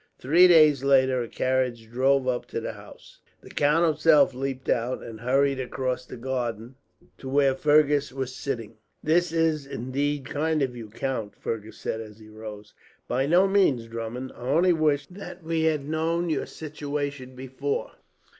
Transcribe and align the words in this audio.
Three 0.17 0.47
days 0.47 0.83
later 0.83 1.21
a 1.21 1.27
carriage 1.27 1.87
drove 1.87 2.27
up 2.27 2.47
to 2.47 2.59
the 2.59 2.73
house. 2.73 3.19
The 3.41 3.51
count 3.51 3.85
himself 3.85 4.33
leapt 4.33 4.67
out, 4.67 5.03
and 5.03 5.19
hurried 5.19 5.59
across 5.59 6.07
the 6.07 6.17
garden 6.17 6.73
to 7.19 7.29
where 7.29 7.53
Fergus 7.53 8.11
was 8.11 8.33
sitting. 8.33 8.77
"This 9.03 9.31
is 9.31 9.67
indeed 9.67 10.25
kind 10.25 10.63
of 10.63 10.75
you, 10.75 10.89
count," 10.89 11.35
Fergus 11.35 11.77
said, 11.77 12.01
as 12.01 12.17
he 12.17 12.29
rose. 12.29 12.73
"By 13.07 13.27
no 13.27 13.47
means, 13.47 13.85
Drummond. 13.85 14.31
I 14.35 14.39
only 14.47 14.73
wish 14.73 15.05
that 15.05 15.43
we 15.43 15.65
had 15.65 15.87
known 15.87 16.31
your 16.31 16.47
situation 16.47 17.35
before. 17.35 17.91